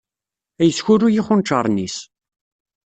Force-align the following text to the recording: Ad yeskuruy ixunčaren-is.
Ad 0.61 0.67
yeskuruy 0.67 1.17
ixunčaren-is. 1.19 1.97